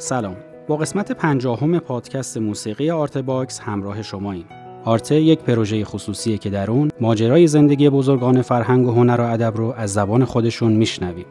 [0.00, 0.36] سلام.
[0.68, 4.44] با قسمت پنجاهم پادکست موسیقی آرت باکس همراه شماییم
[4.84, 9.56] آرته یک پروژه خصوصیه که در اون ماجرای زندگی بزرگان فرهنگ و هنر و ادب
[9.56, 11.24] رو از زبان خودشون میشنویم.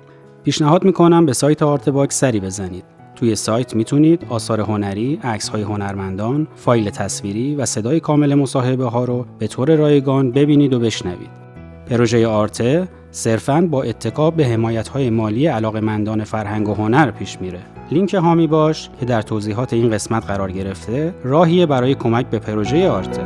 [0.44, 2.84] پیشنهاد می‌کنم به سایت آرت باکس سری بزنید.
[3.16, 9.06] توی سایت می‌تونید آثار هنری، عکس های هنرمندان، فایل تصویری و صدای کامل مصاحبه ها
[9.06, 11.30] رو به طور رایگان ببینید و بشنوید.
[11.90, 12.88] پروژه آرته
[13.18, 17.60] صرفاً با اتکا به حمایت های مالی علاقمندان فرهنگ و هنر پیش میره.
[17.92, 22.90] لینک هامی باش که در توضیحات این قسمت قرار گرفته راهیه برای کمک به پروژه
[22.90, 23.22] آرته.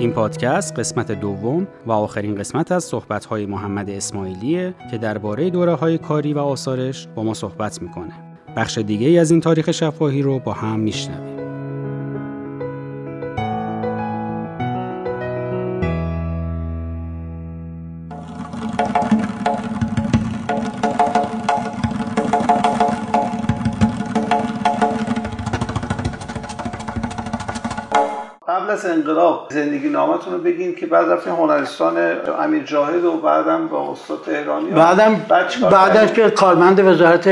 [0.00, 5.98] این پادکست قسمت دوم و آخرین قسمت از صحبت‌های محمد اسماعیلیه که درباره دوره های
[5.98, 8.12] کاری و آثارش با ما صحبت می‌کنه.
[8.56, 11.31] بخش دیگه از این تاریخ شفاهی رو با هم میشنویم.
[29.12, 31.96] انقلاب زندگی نامتون رو بگین که بعد رفتین هنرستان
[32.40, 34.70] امیر جاهد و بعدم با استاد تهرانی.
[34.70, 35.26] بعدم
[35.70, 37.28] بعد از که کارمند وزارت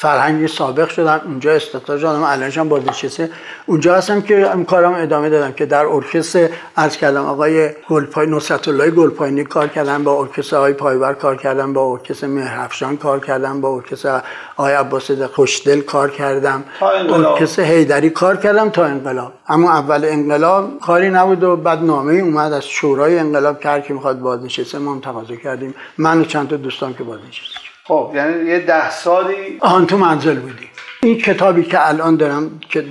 [0.00, 3.30] فرهنگ سابق شدم اونجا استخدام شدم الانشم بازنشسته
[3.66, 8.68] اونجا هستم که این کارم ادامه دادم که در ارکستر از کردم آقای گلپای نصرت
[8.68, 13.60] الله گلپایینی کار کردم با ارکستر آقای پایور کار کردم با ارکستر مهرفشان کار کردم
[13.60, 14.22] با ارکستر
[14.56, 16.64] آقای عباس خوشدل کار کردم.
[16.80, 19.32] ارکستر هیدری کار کردم تا انقلاب.
[19.48, 24.20] اما اول انقلاب کاری نبود و بعد نامه اومد از شورای انقلاب کرد که می‌خواد
[24.20, 25.74] بازنشسته ما هم تقاضا کردیم.
[25.98, 30.38] من و چند تا دوستان که بازنشسته خب یعنی یه ده سالی آن تو منزل
[30.38, 30.68] بودی.
[31.02, 32.84] این کتابی که الان دارم که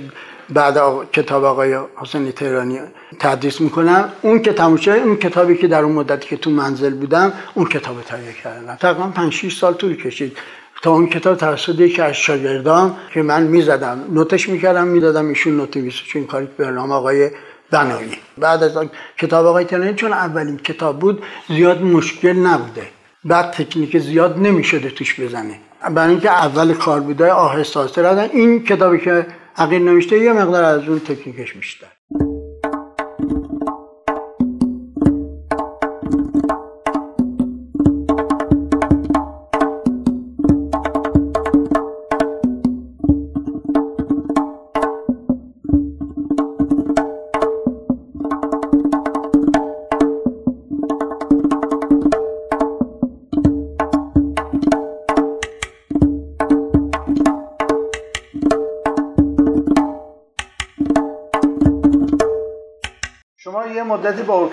[0.50, 0.78] بعد
[1.12, 2.78] کتاب آقای حسین تهرانی
[3.18, 7.32] تدریس می‌کنم اون که تموشه اون کتابی که در اون مدتی که تو منزل بودم
[7.54, 8.74] اون کتاب تهیه کردم.
[8.74, 10.36] تقریبا 5 6 سال طول کشید.
[10.82, 15.88] تا اون کتاب توسط یکی از شاگردان که من می‌زدم نوتش می‌کردم می‌دادم ایشون نوت
[15.88, 17.30] چون کاری برنامه آقای
[17.70, 18.16] بنایی.
[18.38, 18.72] بعد از
[19.18, 22.99] کتاب آقای تهرانی چون اولین کتاب بود زیاد مشکل نبوده.
[23.24, 25.60] بعد تکنیک زیاد نمی‌شده توش بزنه.
[25.94, 29.26] برای اینکه اول کار بوده آهسته آهسته این کتابی که
[29.56, 31.86] عقیل نوشته یه مقدار از اون تکنیکش بیشتر.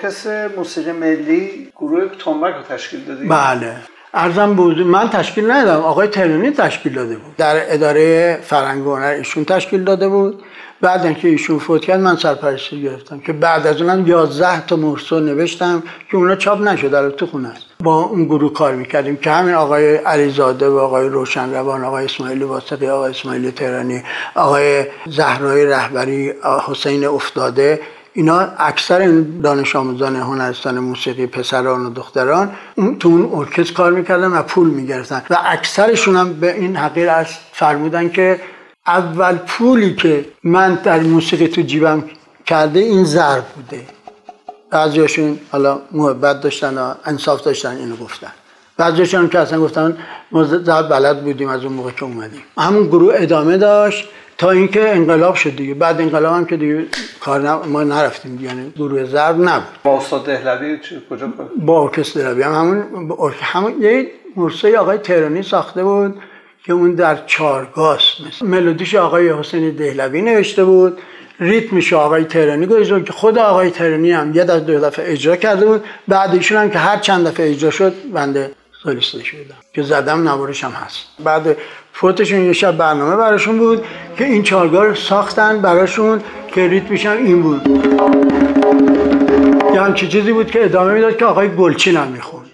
[0.08, 3.76] ارکستر موسیقی ملی گروه تنبک رو تشکیل دادیم بله.
[4.14, 5.84] ارزم بود من تشکیل ندادم.
[5.84, 7.36] آقای تهرانی تشکیل داده بود.
[7.36, 10.42] در اداره فرهنگ هنر ایشون تشکیل داده بود.
[10.80, 15.20] بعد اینکه ایشون فوت کرد من سرپرستی گرفتم که بعد از اونم 11 تا مرسو
[15.20, 17.64] نوشتم که اونا چاپ نشده تو خونه است.
[17.80, 22.42] با اون گروه کار می‌کردیم که همین آقای علیزاده و آقای روشن روان آقای اسماعیل
[22.42, 24.02] واسقی آقای اسماعیل تهرانی
[24.34, 26.34] آقای زهرای رهبری
[26.66, 27.80] حسین افتاده
[28.18, 32.50] اینا اکثر دانش آموزان هنرستان موسیقی پسران و دختران
[33.00, 35.22] تو اون ارکستر کار می‌کردن و پول می‌گرفتن.
[35.30, 38.40] و اکثرشون هم به این حقیر از فرمودن که
[38.86, 42.04] اول پولی که من در موسیقی تو جیبم
[42.46, 43.82] کرده این ضرب بوده.
[44.70, 48.32] بعضیاشون حالا محبت داشتن و انصاف داشتن اینو گفتن.
[48.76, 49.96] بعضیشون که اصلا گفتن
[50.32, 50.44] ما
[50.82, 52.42] بلد بودیم از اون موقع که اومدیم.
[52.58, 54.08] همون گروه ادامه داشت.
[54.38, 55.74] تا اینکه انقلاب شد دیگه.
[55.74, 56.84] بعد انقلاب هم که دیگه
[57.20, 59.68] کار ما نرفتیم یعنی گروه ضرب نبود.
[59.84, 60.78] با استاد دهلوی
[61.10, 62.42] کجا با ارکستر دهلوی.
[62.42, 64.06] هم همون با همون یه
[64.36, 66.14] مرسه آقای تهرانی ساخته بود
[66.64, 70.98] که اون در چارگاس مثل ملودیش آقای حسین دهلوی نوشته بود.
[71.40, 75.66] ریتمش آقای تهرانی گذاشته که خود آقای تهرانی هم یه دفعه دو دفعه اجرا کرده
[75.66, 75.84] بود.
[76.08, 78.50] بعد ایشون هم که هر چند دفعه اجرا شد بنده
[78.82, 80.98] سولیسته شدم که زدم نوارش هم هست.
[81.24, 81.56] بعد
[81.92, 83.84] فوتشون یه شب برنامه براشون بود
[84.18, 87.66] که این چارگاه رو ساختن براشون که ریتمش هم این بود.
[89.74, 92.44] یه همچی چیزی بود که ادامه می‌داد که آقای گلچین هم میخون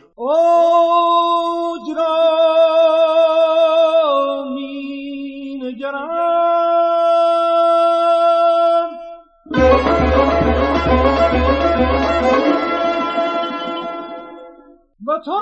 [15.24, 15.40] تو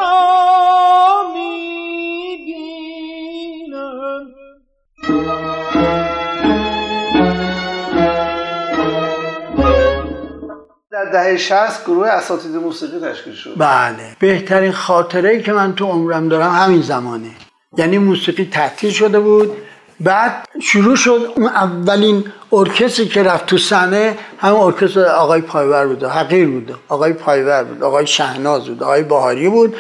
[11.12, 13.55] دهه 60 گروه اساتید موسیقی تشکیل شد.
[13.56, 14.17] بله.
[14.19, 17.31] بهترین خاطره ای که من تو عمرم دارم همین زمانه.
[17.76, 19.56] یعنی موسیقی تعطیل شده بود.
[20.00, 26.05] بعد شروع شد اون اولین ارکستری که رفت تو صحنه هم ارکستر آقای پایور بود
[26.05, 29.76] حقیر بود آقای پایور بود آقای شهناز بود آقای بهاری بود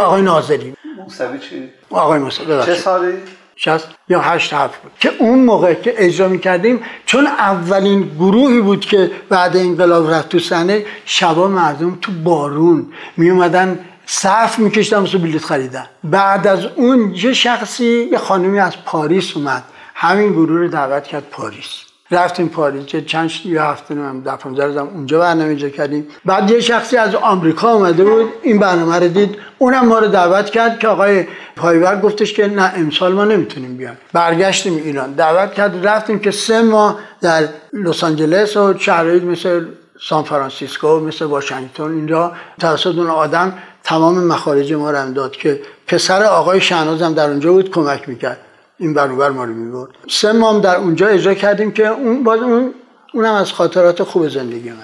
[0.00, 0.74] آقای ناظری.
[0.98, 3.18] موسوی چی؟ آقای موسوی چه سالی؟
[3.56, 4.92] شست یا هشت هفت بود.
[5.00, 10.38] که اون موقع که اجرا می‌کردیم چون اولین گروهی بود که بعد انقلاب رفت تو
[10.38, 12.86] صحنه شبا مردم تو بارون
[13.16, 15.86] میومدن صرف میکشتم واسه بلیط خریدن.
[16.04, 19.64] بعد از اون یه شخصی یه خانمی از پاریس اومد.
[19.94, 21.84] همین گروه رو دعوت کرد پاریس.
[22.10, 26.08] رفتیم پاریس چه چند یه هفته نمیم در 15 روز اونجا برنامه اجرا کردیم.
[26.24, 29.36] بعد یه شخصی از آمریکا اومده بود این برنامه رو دید.
[29.58, 31.26] اونم ما رو دعوت کرد که آقای
[31.56, 36.62] پایور گفتش که نه امسال ما نمی‌تونیم بیان برگشتیم ایران دعوت کرد رفتیم که سه
[36.62, 39.66] ماه در لس آنجلس و شهرهایی مثل
[40.08, 43.52] سان فرانسیسکو مثل واشنگتن اینجا توسط اون آدم
[43.84, 48.40] تمام مخارج ما رو داد که پسر آقای شهنازم در اونجا بود کمک می‌کرد.
[48.78, 49.90] این برابر ما رو می‌برد.
[50.08, 52.74] سه مام در اونجا اجرا کردیم که اون باز اون
[53.14, 54.76] اونم از خاطرات خوب زندگی من.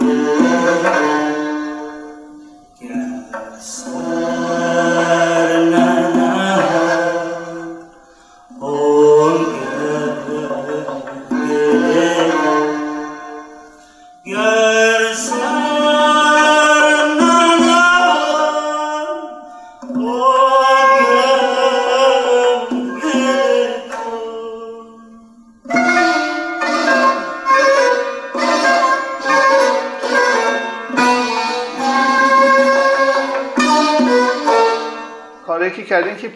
[0.00, 1.16] که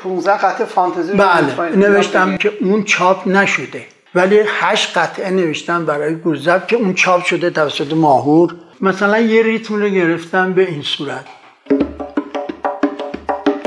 [0.05, 3.87] 15 قطعه فانتزی رو بله نوشتم که اون چاپ نشده.
[4.15, 8.55] ولی هشت قطعه نوشتم برای گوزب که اون چاپ شده توسط ماهور.
[8.81, 11.25] مثلا یه ریتم رو گرفتم به این صورت.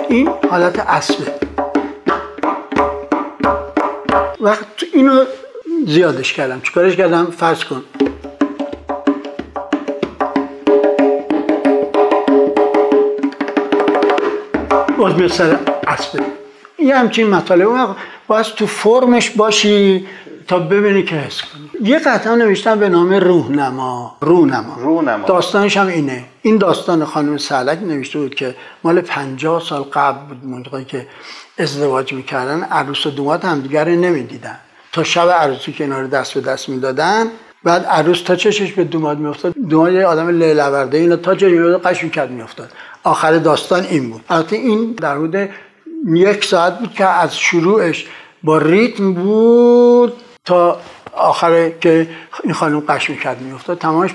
[0.10, 1.36] این حالت اصله
[4.40, 5.24] وقت اینو
[5.88, 6.62] زیادش کردم.
[6.62, 7.84] چیکارش کردم؟ فرض کن.
[14.98, 15.58] باز به سر
[15.88, 16.20] اسب.
[16.80, 17.96] یه همچین مطالب.
[18.28, 20.08] باید تو فرمش باشی
[20.48, 21.90] تا ببینی که حس کنی.
[21.90, 24.18] یه قطعه نوشتم به نام روحنما.
[24.22, 24.76] روحنما.
[24.80, 25.26] روحنما.
[25.26, 26.26] داستانش هم اینه.
[26.42, 30.46] این داستان خانم سعلک نوشته بود که مال پنجاه سال قبل بود.
[30.46, 31.08] موقعی که
[31.58, 34.58] ازدواج می‌کردن عروس و دومات همدیگر نمی‌دیدن.
[34.92, 37.26] تا شب عروسی که اینا رو دست به دست می‌دادن
[37.68, 42.04] بعد عروس تا چشش به دوماد میافتاد؟ دوماد یه آدم لیلورده اینو تا جایی قش
[42.04, 42.70] می‌کرد میافتاد.
[43.04, 44.22] آخر داستان این بود.
[44.30, 45.50] البته این در حدود
[46.14, 48.06] یک ساعت بود که از شروعش
[48.44, 50.14] با ریتم بود
[50.46, 50.80] تا
[51.14, 52.08] آخر که
[52.44, 53.78] این خانم قش می‌کرد میافتاد.
[53.78, 54.12] تمامش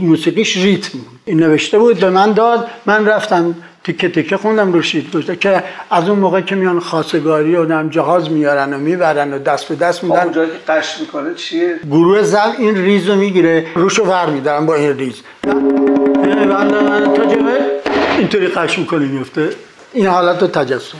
[0.00, 1.20] موسیقیش ریتم بود.
[1.24, 3.54] این نوشته بود به من داد من رفتم
[3.86, 7.88] تیکه تیکه خوندم رو شید گفته که از اون موقع که میان خاصگاری و نم
[7.88, 10.22] جهاز میارن و می‌برن و دست به دست میدن.
[10.22, 14.74] اونجایی که قش می‌کنه چیه؟ گروه زن این ریز رو می‌گیره روشو ور میدارن با
[14.74, 15.22] این ریز.
[18.18, 19.50] اینطوری قش می‌کنه میفته
[19.92, 20.98] این حالت رو تجسم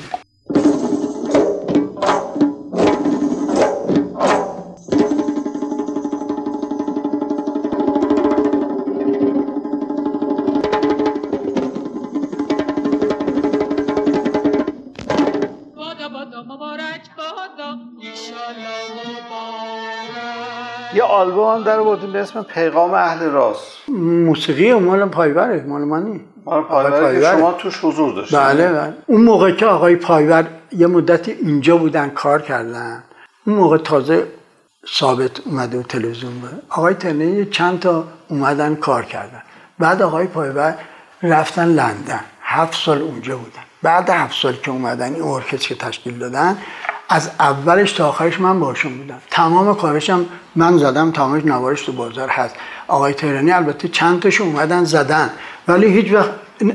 [20.94, 23.76] یه آلبوم هم در بودیم به اسم پیغام اهل راست.
[23.88, 26.20] موسیقی مال پایوره مال منی.
[26.44, 28.38] مال که شما توش حضور داشتید.
[28.38, 28.94] بله بله.
[29.06, 33.04] اون موقع که آقای پایور یه مدتی اینجا بودن کار کردن
[33.46, 34.26] اون موقع تازه
[34.98, 36.62] ثابت اومده و تلویزیون بود.
[36.68, 39.42] آقای تنه چند تا اومدن کار کردن.
[39.78, 40.74] بعد آقای پایور
[41.22, 42.24] رفتن لندن.
[42.42, 43.65] هفت سال اونجا بودن.
[43.82, 46.58] بعد هفت سال که اومدن این ارکستر که تشکیل دادن
[47.08, 49.18] از اولش تا آخرش من باشون بودم.
[49.30, 52.54] تمام کارشم من زدم تمامش نوارش تو بازار هست.
[52.88, 55.30] آقای تهرانی البته چند تاش اومدن زدن
[55.68, 56.30] ولی هیچ وقت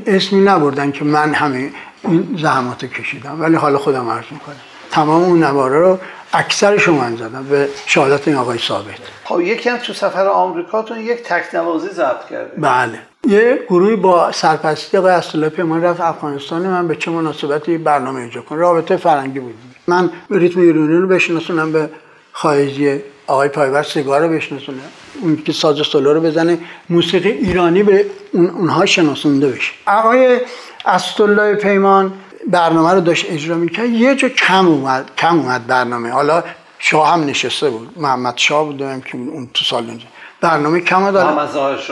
[0.05, 1.71] اسمی نبردن که من همه
[2.03, 3.41] این زحماتو کشیدم.
[3.41, 4.55] ولی حالا خودم عرض می‌کنم.
[4.91, 5.99] تمام اون نواره رو
[6.33, 8.99] اکثرش من زدم به شهادت این آقای ثابت.
[9.23, 12.51] خب یکی هم تو سفر آمریکاتون یک تک نوازی ضبط کرده.
[12.57, 12.99] بله.
[13.27, 16.61] یه گروهی با سرپرستی آقای اسدالله پیمان رفت افغانستان.
[16.61, 19.53] من به چه مناسبتی برنامه اجرا کن رابطه فرنگی بود.
[19.87, 21.89] من ریتم ایرانی رو بشناسونم به
[22.31, 24.79] خارجی آقای پایور سیگار رو بشناسونه
[25.21, 26.57] اون که ساز سولو رو بزنه
[26.89, 29.71] موسیقی ایرانی به اون اونها شناسونده بشه.
[29.87, 30.39] آقای
[30.85, 32.13] اسدالله پیمان
[32.47, 33.89] برنامه رو داشت اجرا می‌کرد.
[33.89, 36.11] یه جا کم اومد کم اومد برنامه.
[36.11, 36.43] حالا
[36.79, 37.93] شاه هم نشسته بود.
[37.97, 39.99] محمد شاه بود که اون تو سال
[40.41, 41.49] برنامه کم داره محمد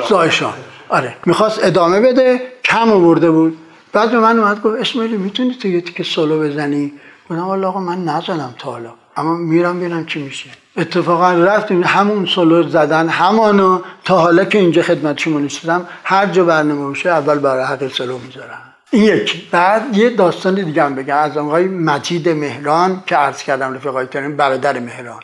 [0.10, 0.54] زاهشان
[0.90, 1.16] آره.
[1.26, 3.58] می‌خواست ادامه بده کم آورده بود.
[3.94, 6.94] بعد به من اومد گفت اسماعیل می‌تونی تو یه تیکه سولو بزنی؟
[7.30, 8.94] گفتم والا آقا من نزنم تا حالا.
[9.18, 10.50] اما میرم ببینم چی میشه.
[10.78, 16.44] اتفاقا رفتیم همون سولو زدن همانو تا حالا که اینجا خدمت شما نشستم هر جا
[16.44, 18.62] برنامه باشه اول برای حق سولو می‌ذارم.
[18.92, 19.48] این یکی.
[19.52, 21.18] بعد یه داستان دیگه هم بگم.
[21.18, 25.20] از آقای مجید مهران که عرض کردم رفقای برادر مهران.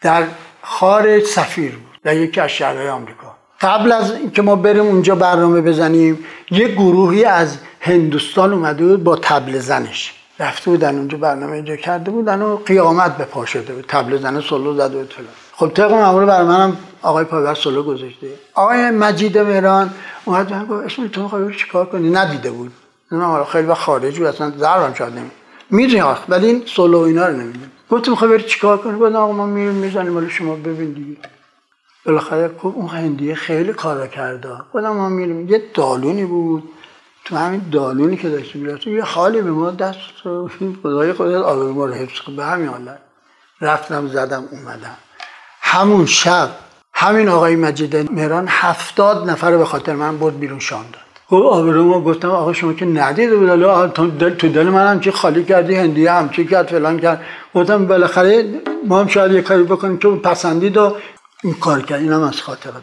[0.00, 0.24] در
[0.62, 1.98] خار سفیر بود.
[2.02, 3.29] در یکی از شهرهای آمریکا.
[3.60, 9.16] قبل از اینکه ما بریم اونجا برنامه بزنیم یه گروهی از هندوستان اومده بود با
[9.16, 10.14] تبل زنش.
[10.38, 13.84] رفته بودن اونجا برنامه اینجا کرده بودن و قیامت به پا شده بود.
[13.88, 15.28] تبل زن سولو زده بود فلان.
[15.52, 18.26] خب طبق معمول برای منم آقای پایور سولو گذاشته.
[18.54, 19.90] آقای مجید مهران
[20.24, 22.72] اومد من گفت اسم تو می‌خوای چیکار کنی؟ ندیده بود.
[23.12, 25.30] نه خیلی وقت خارج بود اصلا ضربم شاید نمی
[25.70, 29.46] می‌دونی ولی این سولو اینا رو نمی‌دونی گفت می‌خوای بری چیکار کنی؟ گفتم آقا ما
[29.46, 31.16] میریم می‌زنیم ولی شما ببین دیگه.
[32.06, 34.48] بالاخره خب اون هندیه خیلی کارا کرده.
[34.72, 36.62] خودم ما میریم یه دالونی بود.
[37.24, 39.98] تو همین دالونی که داشتیم می‌رفتیم یه حالی به ما دست
[40.82, 42.98] خدای خودت آبرو ما رو حفظ به همین حالت
[43.60, 44.96] رفتم زدم اومدم.
[45.60, 46.50] همون شب
[46.94, 51.02] همین آقای مجید مهران هفتاد نفر به خاطر من برد بیرون شام داد.
[51.30, 55.10] گفت آبرو ما گفتم آقا شما که ندیده بود تو دل تو دل منم چی
[55.10, 57.22] خالی کردی هندیه هم چی کرد فلان کرد.
[57.54, 60.96] گفتم بالاخره ما هم شاید یه کاری بکنیم که پسندید و
[61.44, 62.82] این کار کرد اینم از خاطرات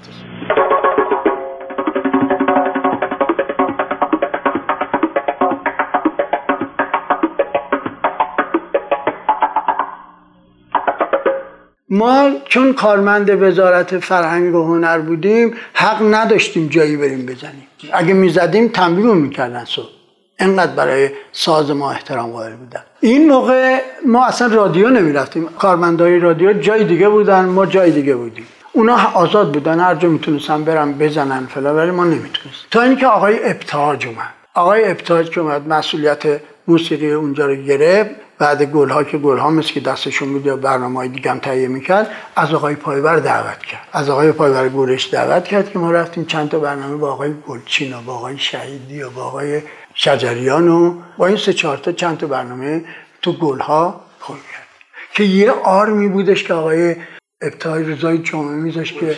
[11.90, 17.68] ما چون کارمند وزارت فرهنگ و هنر بودیم حق نداشتیم جایی بریم بزنیم.
[17.94, 19.97] اگه می‌زدیم تنبیهمون می‌کردن صبح.
[20.40, 22.82] انقدر برای ساز ما احترام قائل بودن.
[23.00, 25.46] این موقع ما اصلا رادیو نمی‌رفتیم.
[25.46, 28.48] کارمندای رادیو جای دیگه بودن ما جای دیگه بودیم.
[28.74, 32.68] اونا آزاد بودن هر جا می‌تونستن برن بزنن فلا ولی ما نمی‌تونستیم.
[32.72, 34.34] تا اینکه آقای ابتاج اومد.
[34.54, 36.24] آقای ابتاج که اومد مسئولیت
[36.68, 38.10] موسیقی اونجا رو گرفت.
[38.40, 41.40] بعد گل ها که گل ها مثل که دستشون بود یا برنامه های دیگه هم
[41.40, 43.88] تهیه می‌کرد از آقای پایور دعوت کرد.
[43.94, 47.94] از آقای پایور گروهش دعوت کرد که ما رفتیم چند تا برنامه با آقای گلچین
[47.94, 49.62] و با آقای شهیدی و با آقای
[49.98, 52.86] شجریان و با این سه چهار تا چند تا برنامه
[53.22, 54.68] تو گل ها پر کرد.
[55.14, 56.96] که یه آرمی بودش که آقای
[57.42, 59.18] ابتهاج روزای جمعه میذاشت که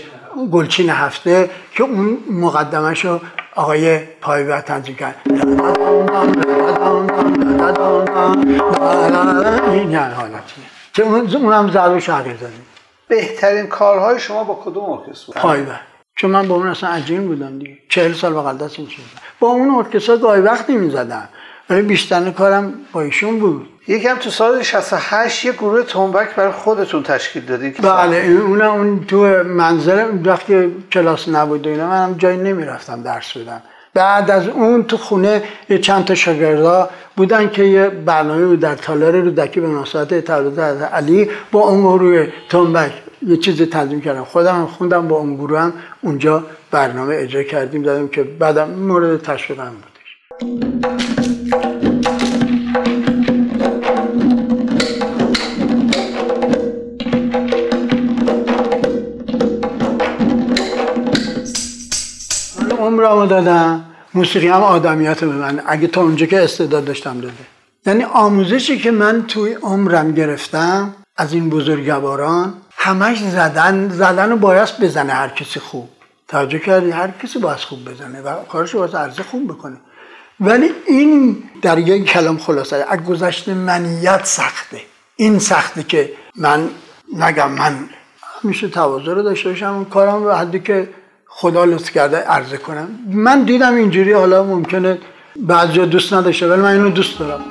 [0.52, 3.20] گلچین هفته که اون مقدمش رو
[3.56, 5.16] آقای پایور تنظیم کرد.
[9.72, 12.66] این یعنی حالتیه که اون هم ضرب شهری زدیم
[13.08, 15.80] بهترین کارهای شما با کدوم ارکستر پایور
[16.20, 17.78] چون من با اون اصلا عجین بودم دیگه.
[17.90, 18.88] چهل سال بغل دست این
[19.40, 21.30] با اون ارکستر گاهی وقتی می‌زدم.
[21.70, 23.68] ولی بیشتر کارم با ایشون بود.
[23.88, 29.18] یکم تو سال 68 یه گروه تنبک برای خودتون تشکیل دادین بله اون اون تو
[29.44, 33.62] منظر وقتی کلاس نبود و اینا منم جایی نمی‌رفتم درس بدم.
[33.94, 38.76] بعد از اون تو خونه یه چند تا شاگردا بودن که یه برنامه بود در
[38.76, 42.92] تالار رودکی به مناسبت تولد علی با اون گروه تنبک
[43.28, 44.24] یه چیزی تنظیم کردم.
[44.24, 45.74] خودم هم خوندم با اون گروه هم.
[46.02, 47.82] اونجا برنامه اجرا کردیم.
[47.82, 49.90] دادیم که بعدم مورد تشویقم بودش
[62.80, 63.86] عمرمو دادم.
[64.14, 65.62] موسیقی هم آدمیت به من.
[65.66, 67.34] اگه تا اونجا که استعداد داشتم داده.
[67.86, 74.70] یعنی آموزشی که من توی عمرم گرفتم از این بزرگواران همش زدن زدن رو باید
[74.82, 75.90] بزنه هر کسی خوب.
[76.28, 79.78] توجه کردی؟ هر کسی باید خوب بزنه و کارش باید عرضه خوب بکنه.
[80.40, 84.82] ولی این در یک کلام خلاصه از گذشته منیت سخته.
[85.16, 86.70] این سخته که من
[87.14, 87.90] نگم من
[88.44, 90.90] همیشه تواضع رو داشته باشم کارم به حدی که
[91.28, 92.88] خدا لطف کرده عرضه کنم.
[93.08, 94.98] من دیدم اینجوری حالا ممکنه
[95.36, 97.46] بعضی دوست نداشته ولی من اینو دوست دارم.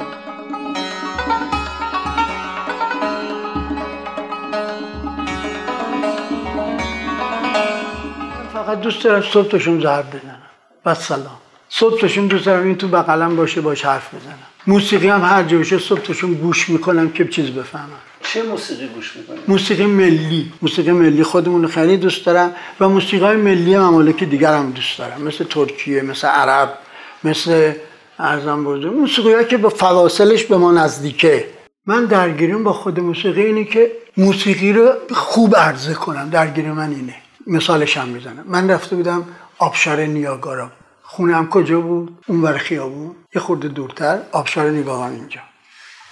[8.69, 10.43] فقط دوست دارم صبحشون زهر بزنم.
[10.87, 11.39] و سلام.
[11.69, 14.39] صبحشون دوست دارم این تو بغلم باشه باش حرف بزنم.
[14.67, 17.89] موسیقی هم هر جا باشه صبحشون گوش می‌کنم که چیز بفهمم.
[18.23, 20.53] چه موسیقی گوش می‌کنی؟ موسیقی ملی.
[20.63, 25.23] موسیقی ملی خودمون خیلی دوست دارم و موسیقی های ملی ممالک دیگر هم دوست دارم.
[25.23, 26.79] مثل ترکیه مثل عرب
[27.25, 27.73] مثل
[28.19, 31.45] ارزم بزرگ موسیقی که به فواصلش به ما نزدیکه.
[31.87, 36.31] من درگیریم با خود موسیقی اینه که موسیقی رو خوب عرضه کنم.
[36.31, 37.15] درگیری من اینه.
[37.49, 38.45] مثالش هم می‌زنم.
[38.47, 39.25] من رفته بودم
[39.59, 40.71] آبشار نیاگارا.
[41.03, 43.15] خونم کجا بود؟ اون ور خیابون.
[43.35, 45.41] یه خورده دورتر آبشار نیاگارا اینجا.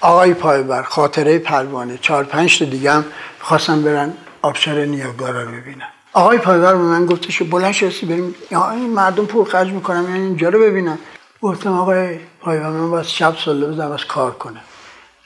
[0.00, 1.98] آقای پایبر خاطره پروانه.
[1.98, 3.04] چهار پنج تا دیگه هم
[3.40, 4.12] خواستم برن
[4.42, 5.88] آبشار نیاگارا ببینن.
[6.12, 8.34] آقای پایور به من گفتش بلند شستی بریم.
[8.50, 10.98] این مردم پول خرج می‌کنم یعنی اینجا رو ببینم
[11.42, 14.60] گفتم آقای پایور من باید شب ساله بزنم باید کار کنم.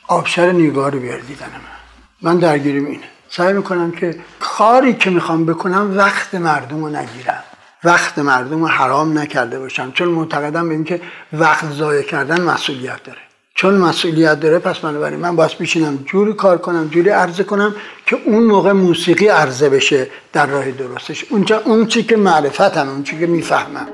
[0.09, 2.31] آبشار نیگاه رو بیار دیدن من.
[2.31, 3.09] من درگیریم اینه.
[3.31, 7.45] سعی می‌کنم که کاری که می‌خوام بکنم وقت مردم رو نگیرم.
[7.85, 9.93] وقت مردم رو حرام نکرده باشم.
[9.93, 11.01] چون معتقدم به اینکه
[11.33, 13.19] وقت ضایع کردن مسئولیت داره.
[13.55, 17.75] چون مسئولیت داره پس بنابراین من باید بشینم جوری کار کنم جوری عرضه کنم
[18.07, 21.25] که اون موقع موسیقی عرضه بشه در راه درستش.
[21.31, 23.87] اونجا اون چی که معرفتم اون چی که می‌فهمم.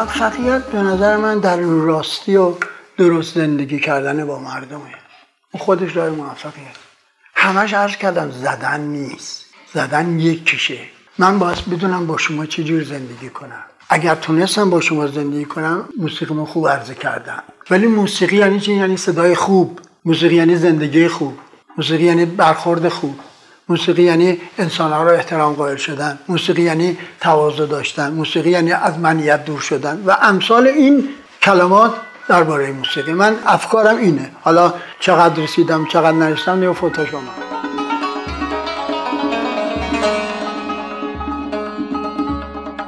[0.00, 2.54] موفقیت به نظر من در راستی و
[2.98, 4.94] درست زندگی کردن با مردمه.
[5.58, 6.76] خودش راه موفقیت
[7.34, 9.44] همش عرض کردم زدن نیست.
[9.74, 10.78] زدن یک کشه
[11.18, 13.64] من باید بدونم با شما چجور زندگی کنم.
[13.88, 18.74] اگر تونستم با شما زندگی کنم موسیقی من خوب عرضه کردم ولی موسیقی یعنی چی؟
[18.74, 19.80] یعنی صدای خوب.
[20.04, 21.38] موسیقی یعنی زندگی خوب.
[21.76, 23.20] موسیقی یعنی برخورد خوب.
[23.70, 26.18] موسیقی یعنی انسان ها را احترام قائل شدن.
[26.28, 28.12] موسیقی یعنی تواضع داشتن.
[28.12, 30.02] موسیقی یعنی از منیت دور شدن.
[30.06, 31.08] و امثال این
[31.42, 31.92] کلمات
[32.28, 33.12] درباره موسیقی.
[33.12, 34.30] من افکارم اینه.
[34.42, 37.20] حالا چقدر رسیدم چقدر نرسیدم نیو فوتا شما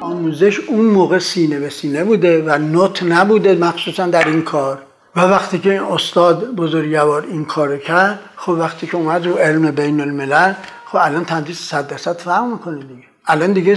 [0.01, 4.83] آموزش اون موقع سینه به سینه بوده و نوت نبوده مخصوصا در این کار.
[5.17, 9.71] و وقتی که این استاد بزرگوار این کار کرد خب وقتی که اومد رو علم
[9.71, 10.53] بین الملل
[10.87, 13.03] خب الان تندیس صد درصد فهم می‌کنه دیگه.
[13.27, 13.75] الان دیگه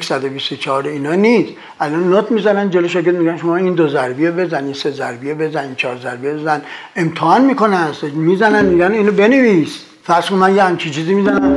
[0.00, 1.52] 124 اینا نیست.
[1.80, 5.64] الان نوت می‌زنن جلو شاگرد میگن شما این دو ضربیه بزن این سه ضربیه بزن
[5.64, 6.62] این چهار ضربیه بزن.
[6.96, 9.78] امتحان می‌کنن می‌زنن میگن اینو بنویس.
[10.04, 11.56] فرض من یه همچی چیزی می‌زنم.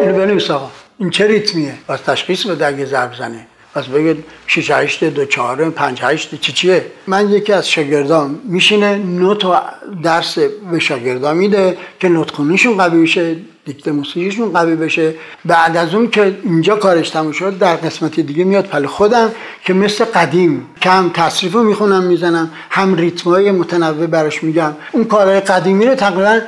[0.00, 0.70] اینو بنویس آقا.
[0.98, 3.46] این چه ریتمیه؟ واسه تشخیص بده اگه ضرب زنه.
[3.74, 8.96] پس بگید 6 8 2 4 5 8 چی چیه؟ من یکی از شاگردام میشینه
[8.96, 9.54] نوت و
[10.02, 10.38] درس
[10.70, 15.14] به شاگردا میده که نوت خونیشون قوی بشه دیکته موسیقیشون قوی بشه.
[15.44, 19.30] بعد از اون که اینجا کارش تموم شد در قسمت دیگه میاد پل خودم
[19.64, 24.72] که مثل قدیم که هم تصریف رو می‌خونم می‌زنم هم ریتمای متنوع براش میگم.
[24.92, 26.40] اون کارهای قدیمی رو تقریبا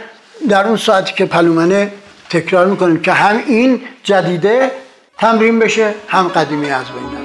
[0.48, 1.92] در اون ساعتی که پلومنه
[2.30, 4.70] تکرار می‌کنیم که هم این جدیده
[5.18, 7.24] تمرین بشه هم قدیمی از بین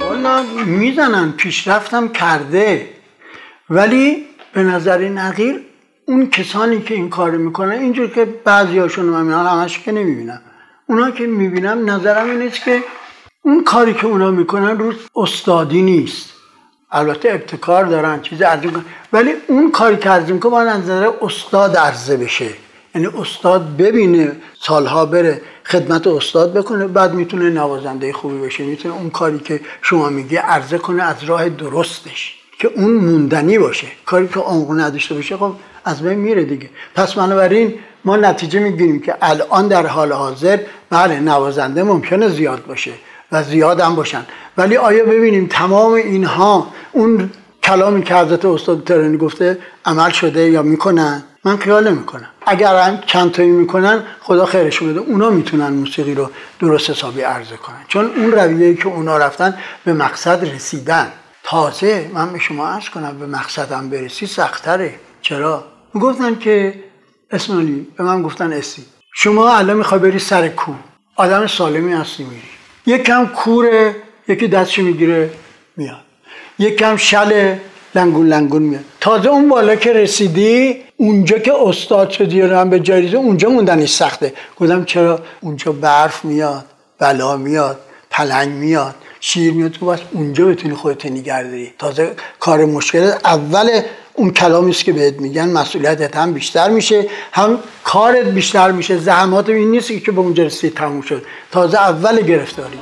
[0.00, 2.88] والا می‌زنن پیشرفتم کرده.
[3.70, 5.60] ولی به نظر نقیر
[6.06, 10.40] اون کسانی که این کار می‌کنن اینجور که بعضی هاشون من می‌بینم همش که نمی‌بینم.
[10.86, 12.82] اونا که می‌بینم نظرم این که
[13.42, 16.30] اون کاری که اونا می‌کنن روز استادی نیست.
[16.90, 18.70] البته ابتکار دارن چیز عرضه
[19.12, 22.48] ولی اون کاری که عرضه می‌کنه با نظر استاد عرضه بشه.
[22.94, 28.64] یعنی استاد ببینه سالها بره خدمت استاد بکنه بعد می‌تونه نوازنده خوبی بشه.
[28.64, 33.86] می‌تونه اون کاری که شما میگه عرضه کنه از راه درستش که اون موندنی باشه.
[34.06, 35.52] کاری که عمق نداشته باشه خب
[35.84, 36.70] از بین میره دیگه.
[36.94, 37.74] پس بنابراین
[38.04, 40.58] ما نتیجه می‌گیریم که الان در حال حاضر
[40.90, 42.92] بله نوازنده ممکنه زیاد باشه
[43.32, 44.26] و زیاد هم باشن.
[44.56, 47.30] ولی آیا ببینیم تمام اینها اون
[47.62, 52.28] کلامی که حضرت استاد ترانی گفته عمل شده یا می‌کنن؟ من خیال نمی‌کنم.
[52.46, 52.96] اگر
[53.32, 57.84] تایی می‌کنن خدا خیرش بده اونا می‌تونن موسیقی رو درست حسابی عرضه کنن.
[57.88, 61.12] چون اون رویه که اونا رفتن به مقصد رسیدن.
[61.44, 64.94] تازه من به شما عرض کنم به مقصدم برسی سختره.
[65.22, 66.74] چرا؟ گفتن که
[67.30, 68.84] اسمانی به من گفتن اسی.
[69.14, 70.72] شما الان می‌خوای بری سر کو.
[71.16, 72.42] آدم سالمی هستی میری.
[72.86, 73.96] یکم کوره
[74.28, 75.30] یکی دستشو می‌گیره
[75.76, 76.00] میاد.
[76.58, 77.54] یکم شل
[77.94, 78.84] لنگون لنگون میاد.
[79.00, 84.32] تازه اون بالا که رسیدی اونجا که استاد شدی هم به جایزه اونجا موندنش سخته.
[84.56, 86.64] گفتم چرا اونجا برف میاد
[86.98, 93.12] بلا میاد پلنگ میاد شیر میاد؟ تو بس اونجا بتونی خودت نگردی تازه کار مشکل
[93.24, 93.80] اول
[94.14, 98.98] اون کلامی است که بهت میگن مسئولیتت هم بیشتر میشه هم کارت بیشتر میشه.
[98.98, 101.22] زحمات این نیست که به اونجا رسید تموم شد.
[101.50, 102.78] تازه اول گرفتاری.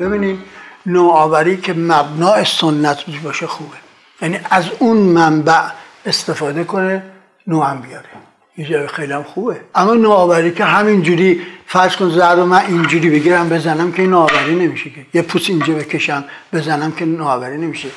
[0.00, 3.76] ببینید نوآوری که مبنای سنت باشه خوبه.
[4.22, 5.62] یعنی از اون منبع
[6.06, 7.02] استفاده کنه
[7.46, 8.08] نو هم بیاره
[8.56, 9.60] اینجا خیلی هم خوبه.
[9.74, 14.90] اما نوآوری که همینجوری فرض کن زرد و من اینجوری بگیرم بزنم که نوآوری نمیشه
[14.90, 15.06] که.
[15.14, 17.88] یه پوس اینجا بکشم بزنم که نوآوری نمیشه.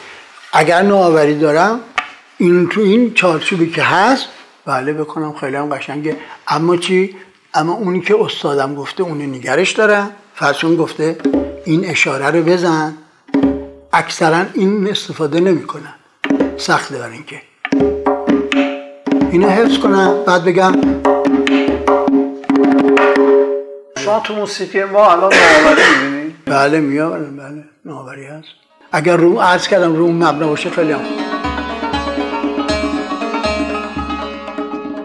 [0.53, 1.79] اگر نوآوری دارم
[2.37, 4.27] این تو این چارچوبی که هست
[4.65, 6.17] بله بکنم خیلی هم قشنگه.
[6.47, 7.15] اما چی؟
[7.53, 11.17] اما اونی که استادم گفته اونو نگرش دارم فرض گفته
[11.65, 12.93] این اشاره رو بزن.
[13.93, 15.93] اکثرا این استفاده نمی‌کنن.
[16.57, 17.41] سخته برای اینکه
[19.31, 20.73] اینو حفظ کنم بعد بگم.
[23.97, 27.37] شما تو موسیقی ما الان نوآوری می‌بینید بله میآورم.
[27.37, 28.47] بله نوآوری هست.
[28.91, 31.01] اگر رو عرض کردم رو مبنا باشه خیلی هم.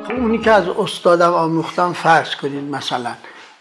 [0.09, 3.11] خب، اونی که از استادم آموختم فرض کنید مثلا.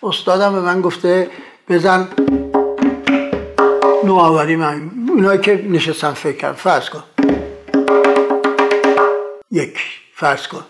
[0.04, 1.30] استادم به من گفته
[1.70, 2.08] بزن
[4.08, 4.92] نوآوری من.
[5.10, 7.04] اونایی که نشستن فکر کرد فرض کن.
[9.52, 9.78] یک.
[10.16, 10.64] فرض کن.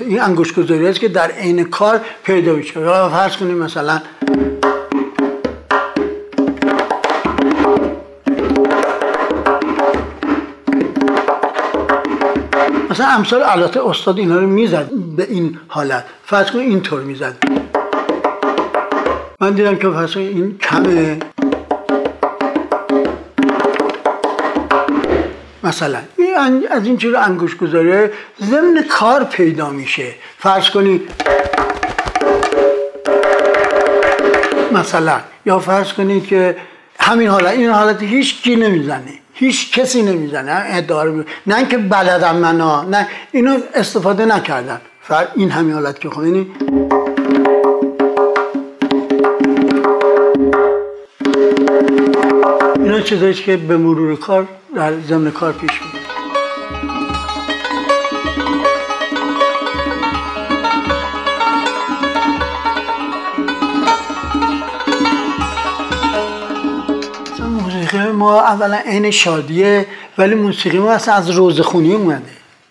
[0.00, 2.72] این انگوش گذاری است که در عین کار پیدا میشه.
[3.08, 4.00] فرض کنیم مثلا
[12.90, 16.04] مثلا امثال البته استاد اینا رو می‌زد به این حالت.
[16.24, 17.55] فرض کن اینطور می‌زد.
[19.40, 21.18] من دیدم که فرض این کمه
[25.64, 31.00] مثلا این از این چیز انگوش گذاره ضمن کار پیدا میشه فرض کنی
[34.72, 36.56] مثلا یا فرض کنید که
[37.00, 42.82] همین حالت این حالت هیچ کی نمی‌زنه هیچ کسی نمی‌زنه ادعا نه اینکه بلدم منا
[42.82, 44.80] نه اینو استفاده نکردن
[45.34, 46.20] این همین حالت که خب
[53.06, 56.06] چیزایی که به مرور کار در ضمن کار پیش میاد.
[67.40, 69.86] موسیقی ما اولا عین شادیه
[70.18, 72.22] ولی موسیقی ما اصلا از روزخونی اومده.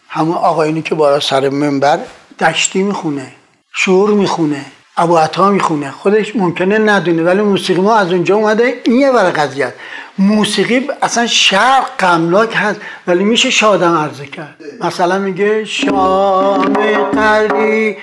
[0.08, 2.00] همون آقایونی که بالا سر منبر
[2.40, 3.32] دشتی می‌خونه
[3.74, 4.66] شعور می‌خونه.
[4.98, 5.92] ابو عطا می‌خونه.
[5.92, 8.82] خودش ممکنه ندونه ولی موسیقی ما از اونجا اومده.
[8.84, 9.74] این یه ور قضیه
[10.18, 14.56] موسیقی اصلا شرق قملاک هست ولی میشه شادم عرضه کرد.
[14.82, 16.74] مثلا میگه شام
[17.14, 17.96] قریبان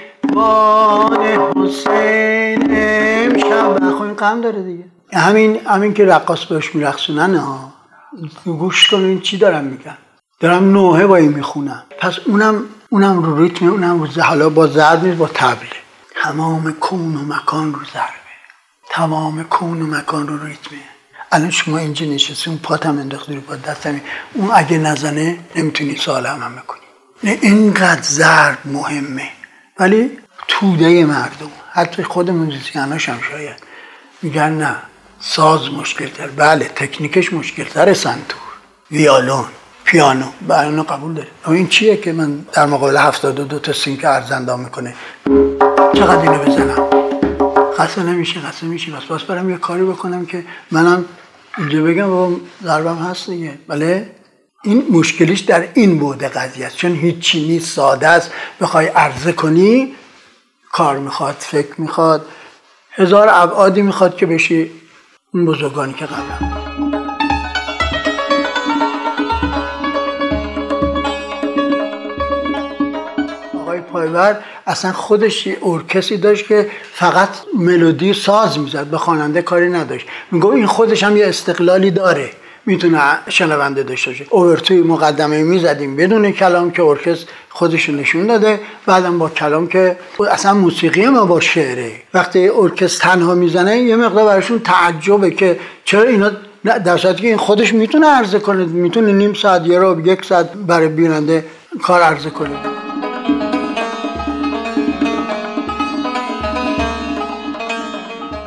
[1.57, 3.93] حسین امشب.
[3.99, 4.85] خب این قم داره دیگه.
[5.13, 7.73] همین همین که رقاص بهش میرقصونن ها
[8.45, 9.97] گوش کنین چی دارم میگن.
[10.41, 15.05] دارم نوحه با این می‌خونم پس اونم اونم رو ریتم اونم رو حالا با ضرب
[15.05, 15.82] نیست با تبله
[16.23, 18.33] تمام کون و مکان رو ضربه.
[18.91, 20.79] تمام کون و مکان رو ریتمه.
[21.33, 24.01] الان شما اینجا نشستی اون پاتم انداختی رو با دستم
[24.35, 26.81] اون اگه نزنه نمی‌تونی سال هم هم کنی
[27.25, 29.29] نه اینقدر ضرب مهمه.
[29.79, 31.51] ولی توده مردم.
[31.73, 33.63] حتی خود موزیسیاناش هم شاید.
[34.23, 34.77] میگن نه
[35.21, 38.43] ساز مشکل تر بله تکنیکش مشکل تر سنتور.
[38.91, 39.45] ویالون.
[39.93, 40.27] پیانو.
[40.49, 44.95] بله قبول داره این چیه که من در مقابل 72 تا سینک ارزندام می‌کنه؟
[45.95, 46.87] چقدر اینو بزنم؟
[47.79, 51.05] خسته نمیشه خسته میشه بس باز برم یه کاری بکنم که منم
[51.59, 53.59] اینجا بگم بابا ضربم هست دیگه.
[53.69, 54.11] بله؟
[54.63, 56.77] این مشکلیش در این بوده قضیه است.
[56.77, 58.31] چون هیچی نیست ساده است.
[58.61, 59.95] بخوای عرضه کنی
[60.73, 62.27] کار می‌خواد فکر می‌خواد.
[62.93, 64.71] هزار ابعادی می‌خواد که بشی
[65.35, 66.72] اون بزرگانی که قبلا
[73.93, 77.29] پایور اصلا خودش ارکستری داشت که فقط
[77.59, 80.07] ملودی ساز می‌زد به خواننده کاری نداشت.
[80.31, 82.31] میگو این خودش هم یه استقلالی داره.
[82.67, 84.27] می‌تونه شنونده داشته باشه.
[84.31, 88.61] اوورتوی مقدمه می‌زدیم بدون کلام که ارکستر خودش نشون داده.
[88.87, 89.97] بعدم با کلام که
[90.31, 91.93] اصلا موسیقی ما با شعره.
[92.15, 96.31] وقتی ارکستر تنها می‌زنه یه مقدار براشون تعجبه که چرا اینا
[96.65, 98.65] در صورتی که این خودش می‌تونه عرضه کنه.
[98.65, 101.45] می‌تونه نیم ساعت یه رو یک ساعت برای بیننده
[101.83, 102.72] کار عرضه کنه.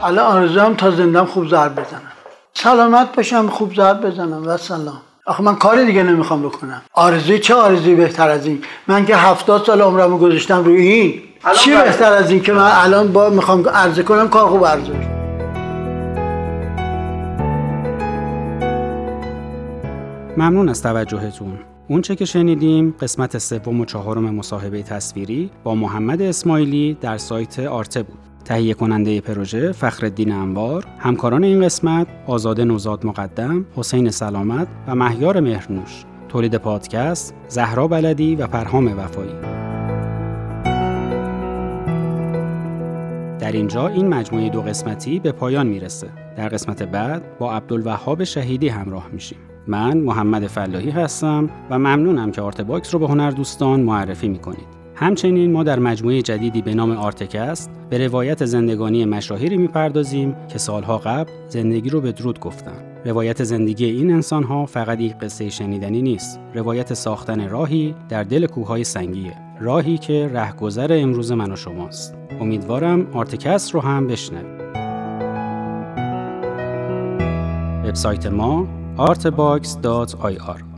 [0.06, 2.12] الان آرزوام تا زندم خوب ضرب بزنم.
[2.54, 5.02] سلامت باشم خوب ضرب بزنم و سلام.
[5.26, 6.82] آخه من کاری دیگه نمی‌خوام بکنم.
[6.94, 11.22] آرزوی چه آرزوی بهتر از این؟ من که هفتاد سال عمرمو گذاشتم روی این.
[11.56, 14.94] چی بهتر از این که من الان با می‌خوام عرضه کنم کار خوب عرضه
[20.38, 21.60] ممنون از توجهتون.
[21.88, 27.60] اون چه که شنیدیم قسمت سوم و چهارم مصاحبه تصویری با محمد اسماعیلی در سایت
[27.60, 28.35] آرته بود.
[28.46, 35.40] تهیه کننده پروژه فخرالدین انوار، همکاران این قسمت آزاده نوزاد مقدم، حسین سلامت و مهیار
[35.40, 39.34] مهرنوش، تولید پادکست زهرا بلدی و پرهام وفایی.
[43.40, 46.08] در اینجا این مجموعه دو قسمتی به پایان می‌رسه.
[46.38, 49.38] در قسمت بعد با عبدالوهاب شهیدی همراه میشیم.
[49.68, 54.85] من محمد فلاحی هستم و ممنونم که آرتباکس رو به هنر دوستان معرفی می‌کنید.
[54.96, 60.98] همچنین ما در مجموعه جدیدی به نام آرتکست به روایت زندگانی مشاهیری می‌پردازیم که سالها
[60.98, 63.02] قبل زندگی رو به درود گفتن.
[63.06, 66.40] روایت زندگی این انسان ها فقط یک قصه شنیدنی نیست.
[66.54, 69.34] روایت ساختن راهی در دل کوههای سنگیه.
[69.62, 72.18] راهی که رهگذر امروز من و شماست.
[72.42, 74.66] امیدوارم آرتکست رو هم بشنوید.
[77.86, 80.75] وبسایت ما artbox.ir